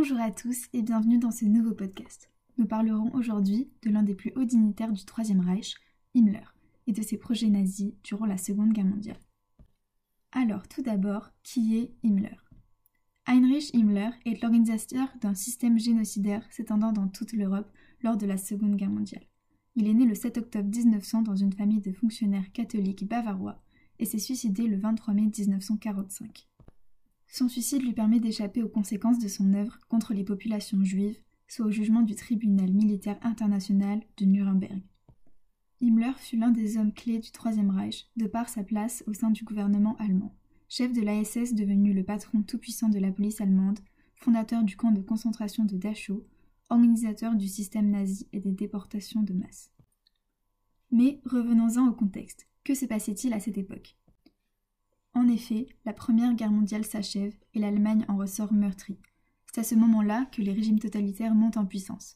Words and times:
Bonjour 0.00 0.20
à 0.20 0.30
tous 0.30 0.64
et 0.72 0.80
bienvenue 0.80 1.18
dans 1.18 1.30
ce 1.30 1.44
nouveau 1.44 1.74
podcast. 1.74 2.30
Nous 2.56 2.64
parlerons 2.64 3.12
aujourd'hui 3.12 3.68
de 3.82 3.90
l'un 3.90 4.02
des 4.02 4.14
plus 4.14 4.32
hauts 4.34 4.46
dignitaires 4.46 4.94
du 4.94 5.04
Troisième 5.04 5.40
Reich, 5.40 5.74
Himmler, 6.14 6.46
et 6.86 6.92
de 6.92 7.02
ses 7.02 7.18
projets 7.18 7.50
nazis 7.50 7.92
durant 8.02 8.24
la 8.24 8.38
Seconde 8.38 8.72
Guerre 8.72 8.86
mondiale. 8.86 9.20
Alors, 10.32 10.66
tout 10.68 10.80
d'abord, 10.80 11.28
qui 11.42 11.76
est 11.76 11.92
Himmler? 12.02 12.38
Heinrich 13.26 13.74
Himmler 13.74 14.08
est 14.24 14.40
l'organisateur 14.40 15.06
d'un 15.20 15.34
système 15.34 15.78
génocidaire 15.78 16.50
s'étendant 16.50 16.92
dans 16.92 17.08
toute 17.08 17.34
l'Europe 17.34 17.70
lors 18.02 18.16
de 18.16 18.24
la 18.24 18.38
Seconde 18.38 18.76
Guerre 18.76 18.88
mondiale. 18.88 19.26
Il 19.76 19.86
est 19.86 19.92
né 19.92 20.06
le 20.06 20.14
7 20.14 20.38
octobre 20.38 20.70
1900 20.70 21.20
dans 21.20 21.36
une 21.36 21.52
famille 21.52 21.82
de 21.82 21.92
fonctionnaires 21.92 22.50
catholiques 22.52 23.06
bavarois 23.06 23.62
et 23.98 24.06
s'est 24.06 24.18
suicidé 24.18 24.66
le 24.66 24.78
23 24.78 25.12
mai 25.12 25.30
1945. 25.38 26.49
Son 27.32 27.48
suicide 27.48 27.82
lui 27.82 27.92
permet 27.92 28.18
d'échapper 28.18 28.62
aux 28.62 28.68
conséquences 28.68 29.20
de 29.20 29.28
son 29.28 29.54
œuvre 29.54 29.78
contre 29.88 30.14
les 30.14 30.24
populations 30.24 30.82
juives, 30.82 31.20
soit 31.46 31.66
au 31.66 31.70
jugement 31.70 32.02
du 32.02 32.16
tribunal 32.16 32.72
militaire 32.72 33.18
international 33.22 34.02
de 34.16 34.24
Nuremberg. 34.24 34.82
Himmler 35.80 36.12
fut 36.18 36.36
l'un 36.36 36.50
des 36.50 36.76
hommes 36.76 36.92
clés 36.92 37.20
du 37.20 37.30
Troisième 37.30 37.70
Reich, 37.70 38.10
de 38.16 38.26
par 38.26 38.48
sa 38.48 38.64
place 38.64 39.04
au 39.06 39.14
sein 39.14 39.30
du 39.30 39.44
gouvernement 39.44 39.96
allemand. 39.98 40.34
Chef 40.68 40.92
de 40.92 41.00
l'ASS 41.02 41.54
devenu 41.54 41.94
le 41.94 42.04
patron 42.04 42.42
tout-puissant 42.42 42.88
de 42.88 42.98
la 42.98 43.12
police 43.12 43.40
allemande, 43.40 43.78
fondateur 44.16 44.64
du 44.64 44.76
camp 44.76 44.90
de 44.90 45.00
concentration 45.00 45.64
de 45.64 45.76
Dachau, 45.76 46.26
organisateur 46.68 47.36
du 47.36 47.48
système 47.48 47.90
nazi 47.90 48.28
et 48.32 48.40
des 48.40 48.52
déportations 48.52 49.22
de 49.22 49.32
masse. 49.32 49.70
Mais 50.90 51.20
revenons-en 51.24 51.88
au 51.88 51.92
contexte. 51.92 52.48
Que 52.64 52.74
se 52.74 52.86
passait-il 52.86 53.32
à 53.32 53.40
cette 53.40 53.56
époque? 53.56 53.96
En 55.14 55.28
effet, 55.28 55.66
la 55.84 55.92
Première 55.92 56.34
Guerre 56.34 56.52
mondiale 56.52 56.84
s'achève 56.84 57.34
et 57.54 57.58
l'Allemagne 57.58 58.04
en 58.08 58.16
ressort 58.16 58.52
meurtrie. 58.52 58.98
C'est 59.46 59.60
à 59.60 59.64
ce 59.64 59.74
moment-là 59.74 60.26
que 60.26 60.42
les 60.42 60.52
régimes 60.52 60.78
totalitaires 60.78 61.34
montent 61.34 61.56
en 61.56 61.66
puissance. 61.66 62.14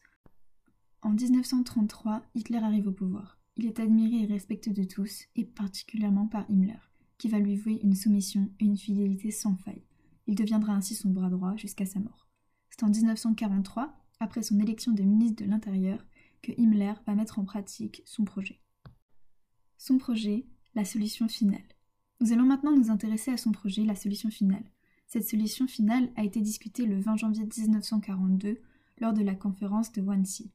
En 1.03 1.11
1933, 1.11 2.23
Hitler 2.35 2.59
arrive 2.59 2.87
au 2.87 2.93
pouvoir. 2.93 3.39
Il 3.57 3.67
est 3.67 3.81
admiré 3.81 4.23
et 4.23 4.27
respecté 4.27 4.71
de 4.71 4.85
tous, 4.85 5.25
et 5.37 5.45
particulièrement 5.45 6.27
par 6.27 6.49
Himmler, 6.49 6.79
qui 7.19 7.29
va 7.29 7.39
lui 7.39 7.57
vouer 7.57 7.81
une 7.83 7.95
soumission 7.95 8.51
et 8.61 8.65
une 8.65 8.79
fidélité 8.79 9.31
sans 9.31 9.57
faille. 9.57 9.85
Il 10.27 10.37
deviendra 10.37 10.73
ainsi 10.73 10.95
son 10.95 11.11
bras 11.11 11.29
droit 11.29 11.57
jusqu'à 11.57 11.87
sa 11.87 12.01
mort. 12.01 12.29
C'est 12.71 12.85
en 12.85 12.89
1943, 12.89 13.95
après 14.21 14.43
son 14.43 14.59
élection 14.61 14.93
de 14.93 15.03
ministre 15.03 15.45
de 15.45 15.51
l'Intérieur, 15.51 16.05
que 16.43 16.53
Himmler 16.57 16.95
va 17.07 17.15
mettre 17.15 17.39
en 17.39 17.45
pratique 17.45 18.03
son 18.07 18.25
projet. 18.25 18.61
Son 19.79 19.99
projet, 19.99 20.47
la 20.75 20.85
solution 20.85 21.29
finale. 21.29 21.74
Nous 22.25 22.33
allons 22.33 22.47
maintenant 22.47 22.75
nous 22.75 22.91
intéresser 22.91 23.33
à 23.33 23.37
son 23.37 23.53
projet, 23.53 23.85
la 23.85 23.95
solution 23.95 24.31
finale. 24.31 24.65
Cette 25.07 25.29
solution 25.29 25.67
finale 25.67 26.11
a 26.17 26.25
été 26.25 26.41
discutée 26.41 26.87
le 26.87 26.99
20 26.99 27.17
janvier 27.17 27.45
1942 27.45 28.63
lors 28.99 29.13
de 29.13 29.23
la 29.23 29.35
conférence 29.35 29.93
de 29.93 30.01
Wannsee. 30.01 30.51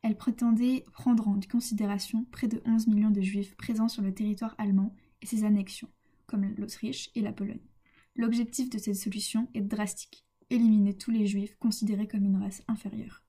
Elle 0.00 0.16
prétendait 0.16 0.82
prendre 0.94 1.28
en 1.28 1.38
considération 1.40 2.24
près 2.32 2.48
de 2.48 2.62
11 2.64 2.86
millions 2.86 3.10
de 3.10 3.20
juifs 3.20 3.54
présents 3.56 3.88
sur 3.88 4.00
le 4.00 4.14
territoire 4.14 4.54
allemand 4.56 4.96
et 5.20 5.26
ses 5.26 5.44
annexions, 5.44 5.90
comme 6.26 6.54
l'Autriche 6.56 7.10
et 7.14 7.20
la 7.20 7.34
Pologne. 7.34 7.68
L'objectif 8.16 8.70
de 8.70 8.78
cette 8.78 8.96
solution 8.96 9.46
est 9.52 9.60
drastique 9.60 10.24
éliminer 10.48 10.96
tous 10.96 11.10
les 11.10 11.26
juifs 11.26 11.54
considérés 11.58 12.08
comme 12.08 12.24
une 12.24 12.42
race 12.42 12.62
inférieure. 12.66 13.22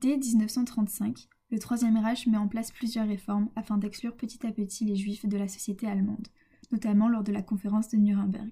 Dès 0.00 0.16
1935, 0.16 1.28
le 1.50 1.58
Troisième 1.58 1.98
Reich 1.98 2.26
met 2.26 2.38
en 2.38 2.48
place 2.48 2.72
plusieurs 2.72 3.06
réformes 3.06 3.50
afin 3.56 3.76
d'exclure 3.76 4.16
petit 4.16 4.46
à 4.46 4.52
petit 4.52 4.86
les 4.86 4.96
juifs 4.96 5.26
de 5.26 5.36
la 5.36 5.48
société 5.48 5.86
allemande, 5.86 6.28
notamment 6.72 7.08
lors 7.08 7.24
de 7.24 7.32
la 7.32 7.42
conférence 7.42 7.88
de 7.88 7.96
Nuremberg, 7.96 8.50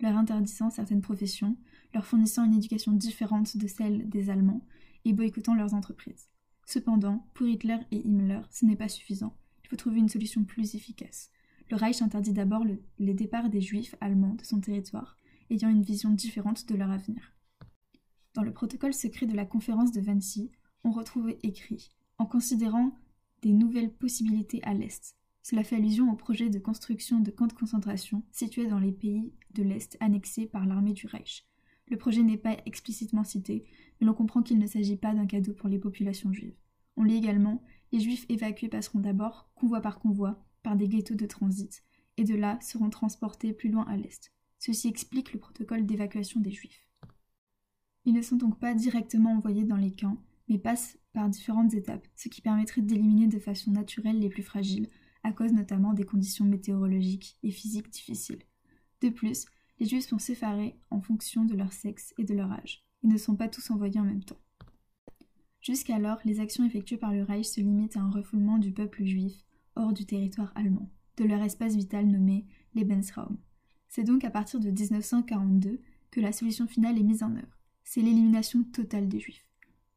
leur 0.00 0.16
interdisant 0.16 0.70
certaines 0.70 1.00
professions, 1.00 1.56
leur 1.94 2.04
fournissant 2.04 2.44
une 2.44 2.54
éducation 2.54 2.92
différente 2.92 3.56
de 3.56 3.66
celle 3.66 4.08
des 4.08 4.30
Allemands 4.30 4.66
et 5.04 5.12
boycottant 5.12 5.54
leurs 5.54 5.74
entreprises. 5.74 6.28
Cependant, 6.66 7.26
pour 7.34 7.46
Hitler 7.46 7.78
et 7.90 8.06
Himmler, 8.06 8.40
ce 8.50 8.64
n'est 8.64 8.76
pas 8.76 8.88
suffisant. 8.88 9.36
Il 9.62 9.68
faut 9.68 9.76
trouver 9.76 9.98
une 9.98 10.08
solution 10.08 10.44
plus 10.44 10.74
efficace. 10.74 11.30
Le 11.70 11.76
Reich 11.76 12.02
interdit 12.02 12.32
d'abord 12.32 12.64
le, 12.64 12.82
les 12.98 13.14
départs 13.14 13.50
des 13.50 13.60
juifs 13.60 13.94
allemands 14.00 14.34
de 14.34 14.44
son 14.44 14.60
territoire, 14.60 15.16
ayant 15.50 15.68
une 15.68 15.82
vision 15.82 16.10
différente 16.10 16.68
de 16.68 16.74
leur 16.74 16.90
avenir. 16.90 17.32
Dans 18.34 18.42
le 18.42 18.52
protocole 18.52 18.94
secret 18.94 19.26
de 19.26 19.36
la 19.36 19.46
conférence 19.46 19.92
de 19.92 20.00
Wannsee, 20.00 20.50
on 20.82 20.90
retrouve 20.90 21.34
écrit 21.42 21.90
en 22.18 22.26
considérant 22.26 22.92
des 23.42 23.52
nouvelles 23.52 23.92
possibilités 23.92 24.62
à 24.64 24.74
l'Est. 24.74 25.16
Cela 25.44 25.62
fait 25.62 25.76
allusion 25.76 26.10
au 26.10 26.16
projet 26.16 26.48
de 26.48 26.58
construction 26.58 27.20
de 27.20 27.30
camps 27.30 27.46
de 27.46 27.52
concentration 27.52 28.22
situés 28.32 28.66
dans 28.66 28.78
les 28.78 28.92
pays 28.92 29.30
de 29.52 29.62
l'Est 29.62 29.94
annexés 30.00 30.46
par 30.46 30.64
l'armée 30.64 30.94
du 30.94 31.06
Reich. 31.06 31.46
Le 31.88 31.98
projet 31.98 32.22
n'est 32.22 32.38
pas 32.38 32.56
explicitement 32.64 33.24
cité, 33.24 33.66
mais 34.00 34.06
l'on 34.06 34.14
comprend 34.14 34.42
qu'il 34.42 34.58
ne 34.58 34.66
s'agit 34.66 34.96
pas 34.96 35.12
d'un 35.12 35.26
cadeau 35.26 35.52
pour 35.52 35.68
les 35.68 35.78
populations 35.78 36.32
juives. 36.32 36.56
On 36.96 37.02
lit 37.02 37.18
également 37.18 37.62
les 37.92 38.00
juifs 38.00 38.24
évacués 38.30 38.70
passeront 38.70 39.00
d'abord, 39.00 39.50
convoi 39.54 39.82
par 39.82 39.98
convoi, 39.98 40.42
par 40.62 40.76
des 40.76 40.88
ghettos 40.88 41.14
de 41.14 41.26
transit, 41.26 41.84
et 42.16 42.24
de 42.24 42.34
là 42.34 42.58
seront 42.62 42.88
transportés 42.88 43.52
plus 43.52 43.68
loin 43.68 43.84
à 43.84 43.98
l'est. 43.98 44.32
Ceci 44.58 44.88
explique 44.88 45.34
le 45.34 45.40
protocole 45.40 45.84
d'évacuation 45.84 46.40
des 46.40 46.52
juifs. 46.52 46.88
Ils 48.06 48.14
ne 48.14 48.22
sont 48.22 48.36
donc 48.36 48.58
pas 48.58 48.72
directement 48.72 49.32
envoyés 49.32 49.64
dans 49.64 49.76
les 49.76 49.92
camps, 49.92 50.16
mais 50.48 50.58
passent 50.58 50.98
par 51.12 51.28
différentes 51.28 51.74
étapes, 51.74 52.08
ce 52.16 52.30
qui 52.30 52.40
permettrait 52.40 52.80
d'éliminer 52.80 53.26
de 53.26 53.38
façon 53.38 53.72
naturelle 53.72 54.18
les 54.18 54.30
plus 54.30 54.42
fragiles, 54.42 54.88
à 55.24 55.32
cause 55.32 55.52
notamment 55.52 55.94
des 55.94 56.04
conditions 56.04 56.44
météorologiques 56.44 57.38
et 57.42 57.50
physiques 57.50 57.90
difficiles. 57.90 58.42
De 59.00 59.08
plus, 59.08 59.46
les 59.80 59.86
juifs 59.86 60.06
sont 60.06 60.18
séparés 60.18 60.78
en 60.90 61.00
fonction 61.00 61.44
de 61.44 61.54
leur 61.54 61.72
sexe 61.72 62.14
et 62.18 62.24
de 62.24 62.34
leur 62.34 62.52
âge. 62.52 62.84
Ils 63.02 63.10
ne 63.10 63.18
sont 63.18 63.34
pas 63.34 63.48
tous 63.48 63.70
envoyés 63.70 63.98
en 63.98 64.04
même 64.04 64.22
temps. 64.22 64.40
Jusqu'alors, 65.60 66.20
les 66.24 66.40
actions 66.40 66.64
effectuées 66.64 66.98
par 66.98 67.12
le 67.12 67.22
Reich 67.22 67.46
se 67.46 67.60
limitent 67.60 67.96
à 67.96 68.00
un 68.00 68.10
refoulement 68.10 68.58
du 68.58 68.70
peuple 68.70 69.04
juif 69.04 69.44
hors 69.76 69.92
du 69.92 70.04
territoire 70.04 70.52
allemand, 70.54 70.90
de 71.16 71.24
leur 71.24 71.42
espace 71.42 71.74
vital 71.74 72.06
nommé 72.06 72.46
Lebensraum. 72.74 73.38
C'est 73.88 74.04
donc 74.04 74.24
à 74.24 74.30
partir 74.30 74.60
de 74.60 74.70
1942 74.70 75.80
que 76.10 76.20
la 76.20 76.32
solution 76.32 76.66
finale 76.66 76.98
est 76.98 77.02
mise 77.02 77.22
en 77.22 77.34
œuvre. 77.34 77.58
C'est 77.82 78.02
l'élimination 78.02 78.62
totale 78.62 79.08
des 79.08 79.20
juifs. 79.20 79.46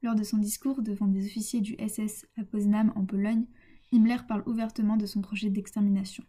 Lors 0.03 0.15
de 0.15 0.23
son 0.23 0.37
discours 0.37 0.81
devant 0.81 1.07
des 1.07 1.25
officiers 1.25 1.61
du 1.61 1.75
SS 1.85 2.27
à 2.37 2.43
Poznań 2.43 2.91
en 2.95 3.05
Pologne, 3.05 3.45
Himmler 3.91 4.17
parle 4.27 4.43
ouvertement 4.47 4.97
de 4.97 5.05
son 5.05 5.21
projet 5.21 5.49
d'extermination. 5.49 6.23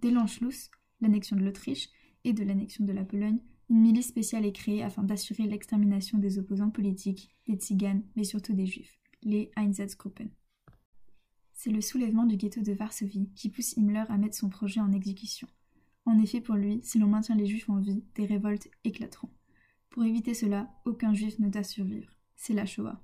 Dès 0.00 0.10
l'Anschluss, 0.10 0.70
l'annexion 1.00 1.36
de 1.36 1.42
l'Autriche, 1.42 1.88
et 2.24 2.32
de 2.32 2.44
l'annexion 2.44 2.84
de 2.84 2.92
la 2.92 3.04
Pologne, 3.04 3.40
une 3.68 3.80
milice 3.80 4.08
spéciale 4.08 4.44
est 4.44 4.52
créée 4.52 4.82
afin 4.82 5.02
d'assurer 5.02 5.44
l'extermination 5.44 6.18
des 6.18 6.38
opposants 6.38 6.70
politiques, 6.70 7.30
des 7.46 7.54
tziganes, 7.54 8.02
mais 8.16 8.24
surtout 8.24 8.52
des 8.52 8.66
juifs, 8.66 8.98
les 9.22 9.50
Einsatzgruppen. 9.56 10.30
C'est 11.52 11.70
le 11.70 11.80
soulèvement 11.80 12.26
du 12.26 12.36
ghetto 12.36 12.62
de 12.62 12.72
Varsovie 12.72 13.30
qui 13.34 13.50
pousse 13.50 13.76
Himmler 13.76 14.04
à 14.08 14.18
mettre 14.18 14.36
son 14.36 14.48
projet 14.48 14.80
en 14.80 14.92
exécution. 14.92 15.48
En 16.06 16.18
effet, 16.18 16.40
pour 16.40 16.56
lui, 16.56 16.80
si 16.82 16.98
l'on 16.98 17.06
maintient 17.06 17.36
les 17.36 17.46
juifs 17.46 17.68
en 17.68 17.78
vie, 17.78 18.02
des 18.14 18.24
révoltes 18.24 18.68
éclateront. 18.84 19.30
Pour 19.90 20.04
éviter 20.04 20.34
cela, 20.34 20.70
aucun 20.84 21.12
juif 21.12 21.38
ne 21.38 21.48
doit 21.48 21.62
survivre. 21.62 22.10
C'est 22.36 22.54
la 22.54 22.66
Shoah. 22.66 23.02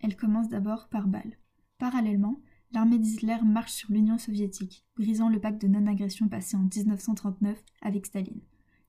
Elle 0.00 0.16
commence 0.16 0.48
d'abord 0.48 0.88
par 0.88 1.06
balles. 1.06 1.36
Parallèlement, 1.78 2.40
l'armée 2.72 2.98
d'Hitler 2.98 3.38
marche 3.44 3.72
sur 3.72 3.92
l'Union 3.92 4.18
soviétique, 4.18 4.84
brisant 4.96 5.28
le 5.28 5.40
pacte 5.40 5.60
de 5.60 5.68
non-agression 5.68 6.28
passé 6.28 6.56
en 6.56 6.68
1939 6.74 7.62
avec 7.82 8.06
Staline. 8.06 8.42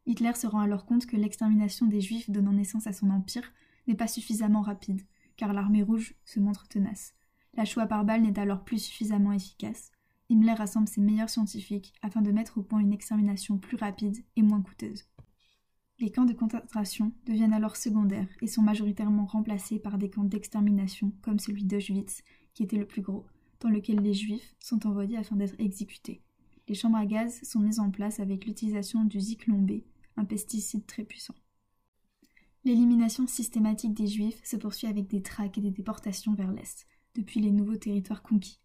Hitler 0.05 0.33
se 0.33 0.47
rend 0.47 0.59
alors 0.59 0.85
compte 0.85 1.05
que 1.05 1.17
l'extermination 1.17 1.85
des 1.85 2.01
Juifs 2.01 2.29
donnant 2.29 2.53
naissance 2.53 2.87
à 2.87 2.93
son 2.93 3.09
empire 3.09 3.51
n'est 3.87 3.95
pas 3.95 4.07
suffisamment 4.07 4.61
rapide, 4.61 5.01
car 5.37 5.53
l'armée 5.53 5.83
rouge 5.83 6.15
se 6.25 6.39
montre 6.39 6.67
tenace. 6.67 7.13
La 7.53 7.65
choix 7.65 7.85
par 7.85 8.05
balle 8.05 8.21
n'est 8.21 8.39
alors 8.39 8.63
plus 8.63 8.79
suffisamment 8.79 9.33
efficace. 9.33 9.91
Himmler 10.29 10.53
rassemble 10.53 10.87
ses 10.87 11.01
meilleurs 11.01 11.29
scientifiques 11.29 11.93
afin 12.01 12.21
de 12.21 12.31
mettre 12.31 12.57
au 12.57 12.63
point 12.63 12.79
une 12.79 12.93
extermination 12.93 13.57
plus 13.57 13.77
rapide 13.77 14.17
et 14.35 14.41
moins 14.41 14.61
coûteuse. 14.61 15.05
Les 15.99 16.11
camps 16.11 16.25
de 16.25 16.33
concentration 16.33 17.11
deviennent 17.25 17.53
alors 17.53 17.75
secondaires 17.75 18.29
et 18.41 18.47
sont 18.47 18.61
majoritairement 18.61 19.25
remplacés 19.25 19.77
par 19.77 19.97
des 19.97 20.09
camps 20.09 20.23
d'extermination 20.23 21.11
comme 21.21 21.37
celui 21.37 21.65
d'Auschwitz, 21.65 22.23
qui 22.53 22.63
était 22.63 22.77
le 22.77 22.87
plus 22.87 23.01
gros, 23.01 23.25
dans 23.61 23.69
lequel 23.69 23.99
les 24.01 24.13
juifs 24.13 24.55
sont 24.59 24.85
envoyés 24.85 25.17
afin 25.17 25.35
d'être 25.37 25.59
exécutés. 25.59 26.21
Les 26.67 26.75
chambres 26.75 26.97
à 26.97 27.05
gaz 27.05 27.41
sont 27.43 27.59
mises 27.59 27.79
en 27.79 27.91
place 27.91 28.19
avec 28.19 28.45
l'utilisation 28.45 29.05
du 29.05 29.19
zyklon 29.19 29.65
un 30.17 30.25
pesticide 30.25 30.85
très 30.85 31.03
puissant. 31.03 31.35
L'élimination 32.63 33.25
systématique 33.25 33.93
des 33.93 34.07
juifs 34.07 34.39
se 34.43 34.55
poursuit 34.55 34.87
avec 34.87 35.07
des 35.07 35.21
traques 35.23 35.57
et 35.57 35.61
des 35.61 35.71
déportations 35.71 36.33
vers 36.33 36.51
l'Est, 36.51 36.85
depuis 37.15 37.39
les 37.39 37.51
nouveaux 37.51 37.77
territoires 37.77 38.21
conquis. 38.21 38.59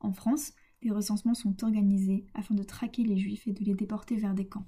En 0.00 0.12
France, 0.12 0.52
des 0.82 0.90
recensements 0.90 1.34
sont 1.34 1.64
organisés 1.64 2.26
afin 2.34 2.54
de 2.54 2.62
traquer 2.62 3.04
les 3.04 3.16
juifs 3.16 3.46
et 3.46 3.52
de 3.52 3.64
les 3.64 3.74
déporter 3.74 4.16
vers 4.16 4.34
des 4.34 4.46
camps. 4.46 4.66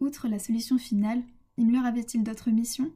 Outre 0.00 0.28
la 0.28 0.38
solution 0.38 0.78
finale, 0.78 1.22
Himmler 1.56 1.86
avait-il 1.86 2.22
d'autres 2.24 2.50
missions? 2.50 2.92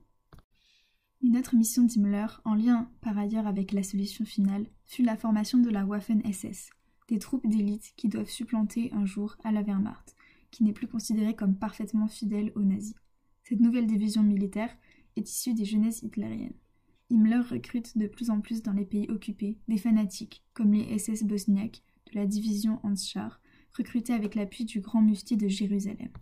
Une 1.20 1.36
autre 1.36 1.56
mission 1.56 1.82
d'Himmler, 1.82 2.26
en 2.44 2.54
lien 2.54 2.88
par 3.00 3.18
ailleurs 3.18 3.48
avec 3.48 3.72
la 3.72 3.82
solution 3.82 4.24
finale, 4.24 4.66
fut 4.84 5.02
la 5.02 5.16
formation 5.16 5.58
de 5.58 5.68
la 5.68 5.84
Waffen-SS, 5.84 6.70
des 7.08 7.18
troupes 7.18 7.46
d'élite 7.46 7.92
qui 7.96 8.08
doivent 8.08 8.30
supplanter 8.30 8.92
un 8.92 9.04
jour 9.04 9.36
à 9.42 9.50
la 9.50 9.62
Wehrmacht, 9.62 10.14
qui 10.52 10.62
n'est 10.62 10.72
plus 10.72 10.86
considérée 10.86 11.34
comme 11.34 11.56
parfaitement 11.56 12.06
fidèle 12.06 12.52
aux 12.54 12.62
nazis. 12.62 12.94
Cette 13.42 13.60
nouvelle 13.60 13.88
division 13.88 14.22
militaire 14.22 14.76
est 15.16 15.28
issu 15.28 15.54
des 15.54 15.64
jeunesses 15.64 16.02
hitlériennes. 16.02 16.54
Himmler 17.10 17.40
recrute 17.40 17.98
de 17.98 18.06
plus 18.06 18.30
en 18.30 18.40
plus 18.40 18.62
dans 18.62 18.72
les 18.72 18.84
pays 18.84 19.10
occupés 19.10 19.58
des 19.66 19.78
fanatiques, 19.78 20.44
comme 20.54 20.72
les 20.72 20.98
SS 20.98 21.24
bosniaques 21.24 21.82
de 22.12 22.18
la 22.18 22.26
division 22.26 22.78
Anschar, 22.84 23.40
recrutés 23.76 24.12
avec 24.12 24.36
l'appui 24.36 24.64
du 24.64 24.80
grand 24.80 25.02
mufti 25.02 25.36
de 25.36 25.48
Jérusalem. 25.48 26.12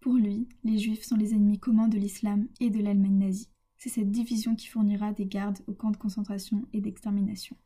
Pour 0.00 0.14
lui, 0.14 0.48
les 0.64 0.78
juifs 0.78 1.04
sont 1.04 1.16
les 1.16 1.34
ennemis 1.34 1.58
communs 1.58 1.88
de 1.88 1.98
l'islam 1.98 2.48
et 2.60 2.70
de 2.70 2.80
l'Allemagne 2.80 3.18
nazie. 3.18 3.50
C'est 3.78 3.88
cette 3.88 4.10
division 4.10 4.56
qui 4.56 4.66
fournira 4.66 5.12
des 5.12 5.26
gardes 5.26 5.60
aux 5.68 5.72
camps 5.72 5.92
de 5.92 5.96
concentration 5.96 6.66
et 6.72 6.80
d'extermination. 6.80 7.56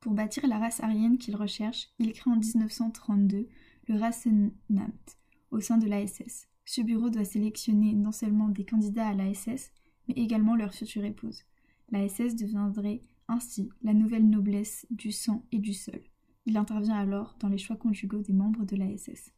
Pour 0.00 0.12
bâtir 0.12 0.46
la 0.46 0.58
race 0.58 0.80
aryenne 0.80 1.16
qu'il 1.16 1.34
recherche, 1.34 1.88
il 1.98 2.12
crée 2.12 2.30
en 2.30 2.36
1932 2.36 3.48
le 3.88 3.98
Rassenamt 3.98 5.16
au 5.50 5.60
sein 5.60 5.78
de 5.78 5.86
l'ASS. 5.86 6.48
Ce 6.64 6.80
bureau 6.80 7.08
doit 7.08 7.24
sélectionner 7.24 7.94
non 7.94 8.12
seulement 8.12 8.48
des 8.48 8.64
candidats 8.64 9.08
à 9.08 9.14
l'ASS, 9.14 9.70
mais 10.08 10.14
également 10.14 10.56
leur 10.56 10.74
future 10.74 11.04
épouse. 11.04 11.42
L'ASS 11.90 12.36
deviendrait 12.36 13.00
ainsi 13.28 13.70
la 13.82 13.94
nouvelle 13.94 14.28
noblesse 14.28 14.86
du 14.90 15.10
sang 15.10 15.46
et 15.52 15.58
du 15.58 15.72
sol. 15.72 16.00
Il 16.44 16.56
intervient 16.56 16.96
alors 16.96 17.36
dans 17.38 17.48
les 17.48 17.58
choix 17.58 17.76
conjugaux 17.76 18.20
des 18.20 18.32
membres 18.32 18.64
de 18.64 18.76
l'ASS. 18.76 19.32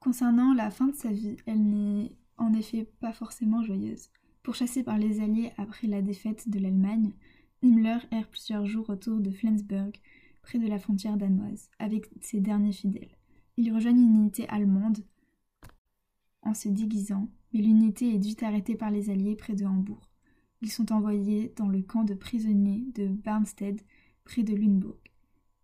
Concernant 0.00 0.52
la 0.52 0.70
fin 0.70 0.88
de 0.88 0.94
sa 0.94 1.10
vie, 1.10 1.36
elle 1.46 1.62
n'est 1.62 2.16
en 2.36 2.52
effet 2.52 2.84
pas 3.00 3.12
forcément 3.12 3.62
joyeuse. 3.62 4.10
Pourchassé 4.46 4.84
par 4.84 4.96
les 4.96 5.20
Alliés 5.20 5.50
après 5.56 5.88
la 5.88 6.02
défaite 6.02 6.48
de 6.48 6.60
l'Allemagne, 6.60 7.10
Himmler 7.64 7.98
erre 8.12 8.28
plusieurs 8.28 8.64
jours 8.64 8.88
autour 8.90 9.18
de 9.18 9.32
Flensburg, 9.32 9.90
près 10.40 10.60
de 10.60 10.68
la 10.68 10.78
frontière 10.78 11.16
danoise, 11.16 11.68
avec 11.80 12.08
ses 12.20 12.38
derniers 12.38 12.70
fidèles. 12.70 13.18
Il 13.56 13.74
rejoint 13.74 13.90
une 13.90 14.18
unité 14.18 14.48
allemande 14.48 14.98
en 16.42 16.54
se 16.54 16.68
déguisant, 16.68 17.28
mais 17.52 17.60
l'unité 17.60 18.14
est 18.14 18.18
vite 18.18 18.44
arrêtée 18.44 18.76
par 18.76 18.92
les 18.92 19.10
Alliés 19.10 19.34
près 19.34 19.56
de 19.56 19.66
Hambourg. 19.66 20.12
Ils 20.62 20.70
sont 20.70 20.92
envoyés 20.92 21.52
dans 21.56 21.68
le 21.68 21.82
camp 21.82 22.04
de 22.04 22.14
prisonniers 22.14 22.86
de 22.94 23.08
Barnstedt, 23.08 23.84
près 24.22 24.44
de 24.44 24.54
Lunebourg. 24.54 25.00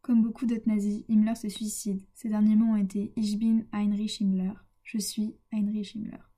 Comme 0.01 0.23
beaucoup 0.23 0.45
d'autres 0.45 0.69
nazis, 0.69 1.05
Himmler 1.09 1.37
se 1.37 1.49
suicide. 1.49 2.03
Ses 2.15 2.31
derniers 2.31 2.57
mots 2.57 2.73
ont 2.73 2.83
été 2.83 3.13
Ich 3.15 3.39
bin 3.39 3.61
Heinrich 3.71 4.21
Himmler. 4.21 4.55
Je 4.83 4.99
suis 4.99 5.37
Heinrich 5.53 5.95
Himmler. 5.95 6.32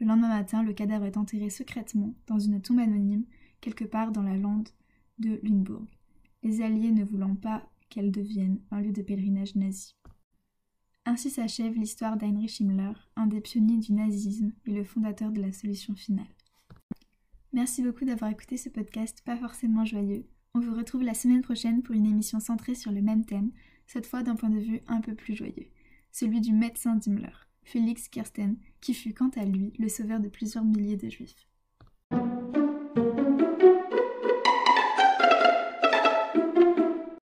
Le 0.00 0.06
lendemain 0.06 0.28
matin, 0.28 0.62
le 0.62 0.72
cadavre 0.72 1.06
est 1.06 1.16
enterré 1.16 1.50
secrètement 1.50 2.14
dans 2.26 2.38
une 2.38 2.60
tombe 2.60 2.78
anonyme 2.78 3.24
quelque 3.60 3.84
part 3.84 4.12
dans 4.12 4.22
la 4.22 4.36
lande 4.36 4.68
de 5.18 5.40
Lunebourg, 5.42 5.84
les 6.42 6.62
Alliés 6.62 6.92
ne 6.92 7.04
voulant 7.04 7.34
pas 7.34 7.68
qu'elle 7.88 8.12
devienne 8.12 8.60
un 8.70 8.80
lieu 8.80 8.92
de 8.92 9.02
pèlerinage 9.02 9.56
nazi. 9.56 9.96
Ainsi 11.04 11.30
s'achève 11.30 11.74
l'histoire 11.74 12.16
d'Heinrich 12.16 12.60
Himmler, 12.60 12.92
un 13.16 13.26
des 13.26 13.40
pionniers 13.40 13.78
du 13.78 13.92
nazisme 13.92 14.52
et 14.66 14.72
le 14.72 14.84
fondateur 14.84 15.32
de 15.32 15.40
la 15.40 15.52
solution 15.52 15.94
finale. 15.94 16.26
Merci 17.52 17.82
beaucoup 17.82 18.04
d'avoir 18.04 18.30
écouté 18.30 18.56
ce 18.56 18.68
podcast 18.68 19.22
pas 19.24 19.36
forcément 19.36 19.84
joyeux. 19.84 20.26
On 20.54 20.60
vous 20.60 20.74
retrouve 20.74 21.02
la 21.02 21.14
semaine 21.14 21.42
prochaine 21.42 21.82
pour 21.82 21.94
une 21.94 22.06
émission 22.06 22.40
centrée 22.40 22.74
sur 22.74 22.92
le 22.92 23.00
même 23.00 23.24
thème, 23.24 23.50
cette 23.86 24.06
fois 24.06 24.22
d'un 24.22 24.36
point 24.36 24.50
de 24.50 24.58
vue 24.58 24.80
un 24.86 25.00
peu 25.00 25.14
plus 25.14 25.34
joyeux, 25.34 25.68
celui 26.12 26.40
du 26.40 26.52
médecin 26.52 26.94
d'Himmler, 26.94 27.47
Félix 27.68 28.08
Kirsten, 28.08 28.56
qui 28.80 28.94
fut 28.94 29.12
quant 29.12 29.28
à 29.36 29.44
lui 29.44 29.74
le 29.78 29.90
sauveur 29.90 30.20
de 30.20 30.28
plusieurs 30.28 30.64
milliers 30.64 30.96
de 30.96 31.10
juifs. 31.10 31.47